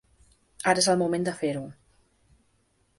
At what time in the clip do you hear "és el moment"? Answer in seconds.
0.83-1.29